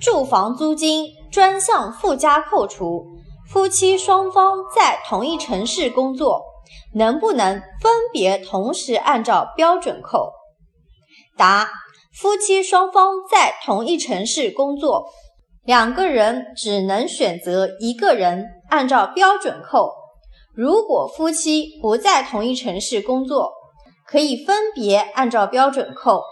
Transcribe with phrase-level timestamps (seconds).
[0.00, 3.06] 住房租金专项附加扣除
[3.48, 6.42] 夫妻双方在同一城市工作
[6.94, 10.32] 能不能分别同时按照标准扣？
[11.36, 11.70] 答
[12.18, 15.06] 夫妻双方在同一城市工作
[15.64, 19.92] 两个人只能选择一个人按照标准扣。
[20.54, 23.52] 如果夫妻不在同一城市工作
[24.06, 26.22] 可以分别按照标准扣